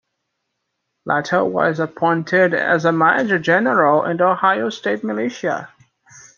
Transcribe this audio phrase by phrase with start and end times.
[1.05, 5.71] Lytle was appointed as a major general in the Ohio state militia.